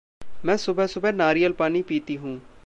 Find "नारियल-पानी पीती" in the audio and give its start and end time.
1.11-2.15